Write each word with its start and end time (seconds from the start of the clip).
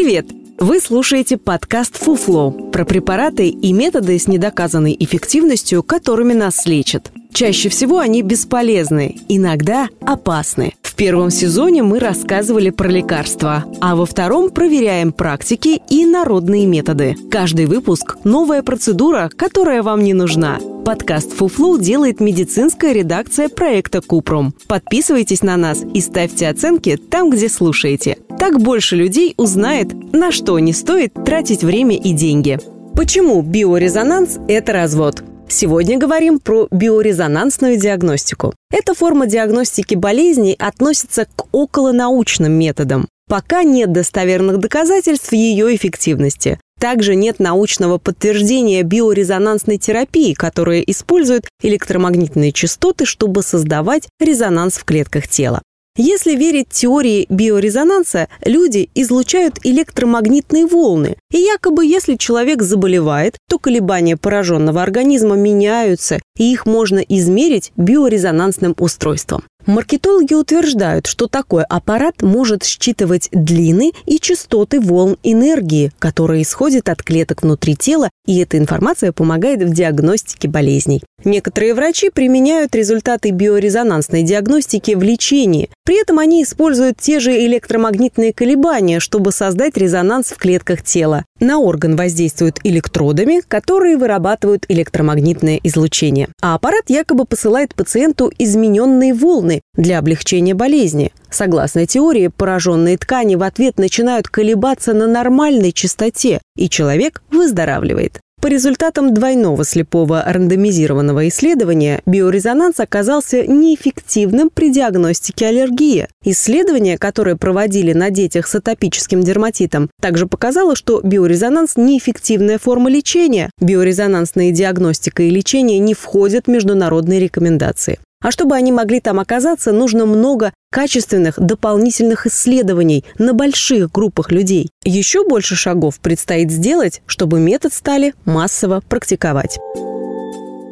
Привет! 0.00 0.26
Вы 0.60 0.78
слушаете 0.78 1.36
подкаст 1.38 1.96
«Фуфло» 1.96 2.52
про 2.52 2.84
препараты 2.84 3.48
и 3.48 3.72
методы 3.72 4.16
с 4.16 4.28
недоказанной 4.28 4.96
эффективностью, 4.96 5.82
которыми 5.82 6.34
нас 6.34 6.66
лечат. 6.66 7.10
Чаще 7.32 7.68
всего 7.68 7.98
они 7.98 8.22
бесполезны, 8.22 9.16
иногда 9.28 9.88
опасны. 10.00 10.74
Первом 10.98 11.30
сезоне 11.30 11.84
мы 11.84 12.00
рассказывали 12.00 12.70
про 12.70 12.88
лекарства, 12.88 13.64
а 13.80 13.94
во 13.94 14.04
втором 14.04 14.50
проверяем 14.50 15.12
практики 15.12 15.80
и 15.88 16.04
народные 16.04 16.66
методы. 16.66 17.14
Каждый 17.30 17.66
выпуск– 17.66 18.16
новая 18.24 18.64
процедура, 18.64 19.30
которая 19.36 19.84
вам 19.84 20.02
не 20.02 20.12
нужна. 20.12 20.58
Подкаст 20.84 21.30
«Фуфлу» 21.34 21.78
делает 21.78 22.18
медицинская 22.18 22.92
редакция 22.92 23.48
проекта 23.48 24.00
«Купрум». 24.00 24.52
Подписывайтесь 24.66 25.42
на 25.42 25.56
нас 25.56 25.84
и 25.94 26.00
ставьте 26.00 26.48
оценки 26.48 26.96
там, 26.96 27.30
где 27.30 27.48
слушаете. 27.48 28.18
Так 28.36 28.60
больше 28.60 28.96
людей 28.96 29.34
узнает, 29.36 29.94
на 30.12 30.32
что 30.32 30.58
не 30.58 30.72
стоит 30.72 31.14
тратить 31.14 31.62
время 31.62 31.96
и 31.96 32.12
деньги. 32.12 32.58
Почему 32.94 33.40
биорезонанс– 33.42 34.40
это 34.48 34.72
развод? 34.72 35.22
Сегодня 35.50 35.98
говорим 35.98 36.40
про 36.40 36.68
биорезонансную 36.70 37.78
диагностику. 37.78 38.54
Эта 38.70 38.94
форма 38.94 39.26
диагностики 39.26 39.94
болезней 39.94 40.54
относится 40.58 41.26
к 41.34 41.46
околонаучным 41.52 42.52
методам. 42.52 43.08
Пока 43.28 43.62
нет 43.62 43.92
достоверных 43.92 44.58
доказательств 44.58 45.32
ее 45.32 45.74
эффективности. 45.74 46.58
Также 46.78 47.14
нет 47.14 47.40
научного 47.40 47.98
подтверждения 47.98 48.82
биорезонансной 48.82 49.78
терапии, 49.78 50.32
которая 50.32 50.80
использует 50.80 51.48
электромагнитные 51.62 52.52
частоты, 52.52 53.04
чтобы 53.04 53.42
создавать 53.42 54.08
резонанс 54.20 54.74
в 54.74 54.84
клетках 54.84 55.28
тела. 55.28 55.60
Если 56.00 56.36
верить 56.36 56.68
теории 56.68 57.26
биорезонанса, 57.28 58.28
люди 58.44 58.88
излучают 58.94 59.58
электромагнитные 59.64 60.64
волны. 60.64 61.16
И 61.32 61.38
якобы 61.38 61.84
если 61.84 62.14
человек 62.14 62.62
заболевает, 62.62 63.36
то 63.48 63.58
колебания 63.58 64.16
пораженного 64.16 64.80
организма 64.80 65.34
меняются, 65.34 66.20
и 66.38 66.52
их 66.52 66.66
можно 66.66 67.00
измерить 67.00 67.72
биорезонансным 67.76 68.76
устройством. 68.78 69.42
Маркетологи 69.68 70.32
утверждают, 70.32 71.06
что 71.06 71.26
такой 71.26 71.62
аппарат 71.64 72.22
может 72.22 72.64
считывать 72.64 73.28
длины 73.32 73.92
и 74.06 74.18
частоты 74.18 74.80
волн 74.80 75.18
энергии, 75.22 75.92
которые 75.98 76.42
исходят 76.42 76.88
от 76.88 77.02
клеток 77.02 77.42
внутри 77.42 77.76
тела, 77.76 78.08
и 78.24 78.38
эта 78.38 78.56
информация 78.56 79.12
помогает 79.12 79.62
в 79.62 79.74
диагностике 79.74 80.48
болезней. 80.48 81.02
Некоторые 81.24 81.74
врачи 81.74 82.08
применяют 82.08 82.74
результаты 82.74 83.30
биорезонансной 83.30 84.22
диагностики 84.22 84.92
в 84.92 85.02
лечении. 85.02 85.68
При 85.88 85.98
этом 85.98 86.18
они 86.18 86.42
используют 86.42 86.98
те 86.98 87.18
же 87.18 87.30
электромагнитные 87.46 88.34
колебания, 88.34 89.00
чтобы 89.00 89.32
создать 89.32 89.78
резонанс 89.78 90.26
в 90.26 90.36
клетках 90.36 90.82
тела. 90.82 91.24
На 91.40 91.60
орган 91.60 91.96
воздействуют 91.96 92.60
электродами, 92.62 93.40
которые 93.48 93.96
вырабатывают 93.96 94.66
электромагнитное 94.68 95.58
излучение. 95.62 96.28
А 96.42 96.56
аппарат 96.56 96.90
якобы 96.90 97.24
посылает 97.24 97.74
пациенту 97.74 98.30
измененные 98.38 99.14
волны, 99.14 99.62
для 99.72 99.98
облегчения 99.98 100.52
болезни. 100.52 101.10
Согласно 101.30 101.86
теории, 101.86 102.28
пораженные 102.28 102.98
ткани 102.98 103.36
в 103.36 103.42
ответ 103.42 103.78
начинают 103.78 104.28
колебаться 104.28 104.92
на 104.92 105.06
нормальной 105.06 105.72
частоте, 105.72 106.42
и 106.54 106.68
человек 106.68 107.22
выздоравливает. 107.30 108.20
По 108.40 108.46
результатам 108.46 109.14
двойного 109.14 109.64
слепого 109.64 110.22
рандомизированного 110.24 111.26
исследования 111.26 112.02
биорезонанс 112.06 112.78
оказался 112.78 113.44
неэффективным 113.44 114.48
при 114.48 114.70
диагностике 114.72 115.46
аллергии. 115.48 116.06
Исследование, 116.24 116.98
которое 116.98 117.34
проводили 117.34 117.92
на 117.92 118.10
детях 118.10 118.46
с 118.46 118.54
атопическим 118.54 119.22
дерматитом, 119.22 119.90
также 120.00 120.26
показало, 120.26 120.76
что 120.76 121.00
биорезонанс– 121.02 121.72
неэффективная 121.76 122.58
форма 122.58 122.88
лечения. 122.88 123.50
Биорезонансная 123.60 124.52
диагностика 124.52 125.24
и 125.24 125.30
лечение 125.30 125.80
не 125.80 125.94
входят 125.94 126.46
в 126.46 126.50
международные 126.50 127.18
рекомендации. 127.18 127.98
А 128.20 128.32
чтобы 128.32 128.56
они 128.56 128.72
могли 128.72 129.00
там 129.00 129.20
оказаться, 129.20 129.72
нужно 129.72 130.04
много 130.04 130.52
качественных 130.70 131.38
дополнительных 131.38 132.26
исследований 132.26 133.04
на 133.18 133.32
больших 133.32 133.92
группах 133.92 134.32
людей. 134.32 134.70
Еще 134.84 135.24
больше 135.24 135.54
шагов 135.54 136.00
предстоит 136.00 136.50
сделать, 136.50 137.00
чтобы 137.06 137.38
метод 137.38 137.72
стали 137.72 138.14
массово 138.24 138.82
практиковать. 138.88 139.58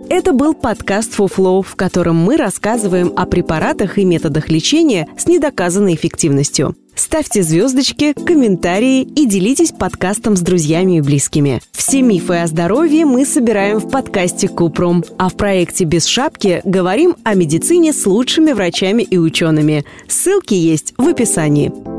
Это 0.09 0.33
был 0.33 0.55
подкаст 0.55 1.15
«Фуфлоу», 1.15 1.63
в 1.63 1.75
котором 1.75 2.17
мы 2.17 2.37
рассказываем 2.37 3.13
о 3.17 3.27
препаратах 3.27 3.99
и 3.99 4.05
методах 4.05 4.49
лечения 4.49 5.09
с 5.19 5.27
недоказанной 5.27 5.95
эффективностью. 5.95 6.77
Ставьте 6.97 7.43
звездочки, 7.43 8.15
комментарии 8.15 9.03
и 9.03 9.27
делитесь 9.27 9.71
подкастом 9.71 10.35
с 10.35 10.41
друзьями 10.41 10.97
и 10.97 11.01
близкими. 11.03 11.61
Все 11.73 12.01
мифы 12.01 12.37
о 12.37 12.47
здоровье 12.47 13.05
мы 13.05 13.27
собираем 13.27 13.79
в 13.79 13.91
подкасте 13.91 14.49
Купром, 14.49 15.05
а 15.19 15.29
в 15.29 15.35
проекте 15.35 15.85
«Без 15.85 16.07
шапки» 16.07 16.63
говорим 16.65 17.17
о 17.23 17.35
медицине 17.35 17.93
с 17.93 18.07
лучшими 18.07 18.53
врачами 18.53 19.03
и 19.03 19.19
учеными. 19.19 19.85
Ссылки 20.09 20.55
есть 20.55 20.95
в 20.97 21.07
описании. 21.07 21.96